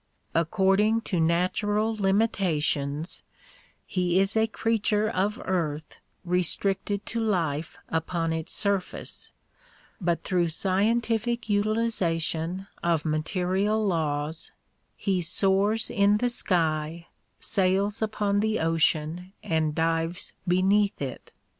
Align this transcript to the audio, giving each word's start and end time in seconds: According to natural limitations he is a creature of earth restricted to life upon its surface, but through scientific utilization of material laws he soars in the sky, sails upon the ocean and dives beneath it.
According 0.33 1.01
to 1.01 1.19
natural 1.19 1.95
limitations 1.95 3.21
he 3.85 4.17
is 4.17 4.35
a 4.35 4.47
creature 4.47 5.07
of 5.07 5.39
earth 5.45 5.99
restricted 6.25 7.05
to 7.05 7.19
life 7.19 7.77
upon 7.87 8.33
its 8.33 8.51
surface, 8.51 9.31
but 10.01 10.23
through 10.23 10.47
scientific 10.49 11.49
utilization 11.49 12.65
of 12.83 13.05
material 13.05 13.85
laws 13.85 14.51
he 14.97 15.21
soars 15.21 15.91
in 15.91 16.17
the 16.17 16.29
sky, 16.29 17.05
sails 17.39 18.01
upon 18.01 18.39
the 18.39 18.59
ocean 18.59 19.33
and 19.43 19.75
dives 19.75 20.33
beneath 20.47 20.99
it. 20.99 21.31